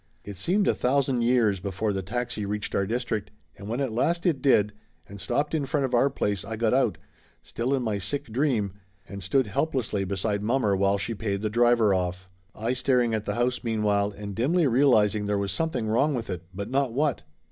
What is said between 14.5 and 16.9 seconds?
realizing there was something wrong with it, but